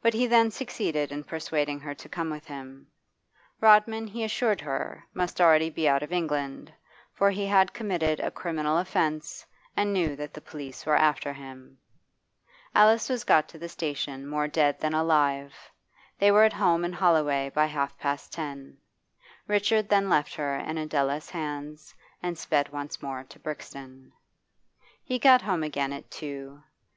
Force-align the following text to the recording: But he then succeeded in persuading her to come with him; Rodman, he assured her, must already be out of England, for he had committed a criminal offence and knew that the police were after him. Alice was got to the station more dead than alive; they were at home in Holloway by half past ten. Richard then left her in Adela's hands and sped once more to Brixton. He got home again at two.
But 0.00 0.12
he 0.12 0.26
then 0.26 0.50
succeeded 0.50 1.12
in 1.12 1.22
persuading 1.22 1.78
her 1.82 1.94
to 1.94 2.08
come 2.08 2.30
with 2.30 2.48
him; 2.48 2.88
Rodman, 3.60 4.08
he 4.08 4.24
assured 4.24 4.60
her, 4.62 5.04
must 5.14 5.40
already 5.40 5.70
be 5.70 5.88
out 5.88 6.02
of 6.02 6.12
England, 6.12 6.72
for 7.12 7.30
he 7.30 7.46
had 7.46 7.72
committed 7.72 8.18
a 8.18 8.32
criminal 8.32 8.76
offence 8.78 9.46
and 9.76 9.92
knew 9.92 10.16
that 10.16 10.34
the 10.34 10.40
police 10.40 10.84
were 10.84 10.96
after 10.96 11.32
him. 11.32 11.78
Alice 12.74 13.08
was 13.08 13.22
got 13.22 13.46
to 13.50 13.56
the 13.58 13.68
station 13.68 14.26
more 14.26 14.48
dead 14.48 14.80
than 14.80 14.94
alive; 14.94 15.54
they 16.18 16.32
were 16.32 16.42
at 16.42 16.54
home 16.54 16.84
in 16.84 16.92
Holloway 16.94 17.48
by 17.54 17.66
half 17.66 17.96
past 18.00 18.32
ten. 18.32 18.76
Richard 19.46 19.88
then 19.88 20.08
left 20.08 20.34
her 20.34 20.56
in 20.58 20.76
Adela's 20.76 21.30
hands 21.30 21.94
and 22.20 22.36
sped 22.36 22.70
once 22.72 23.00
more 23.00 23.22
to 23.28 23.38
Brixton. 23.38 24.10
He 25.04 25.20
got 25.20 25.42
home 25.42 25.62
again 25.62 25.92
at 25.92 26.10
two. 26.10 26.64